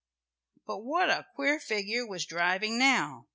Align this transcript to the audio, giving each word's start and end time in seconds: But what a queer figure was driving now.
But 0.65 0.79
what 0.79 1.11
a 1.11 1.27
queer 1.35 1.59
figure 1.59 2.07
was 2.07 2.25
driving 2.25 2.79
now. 2.79 3.27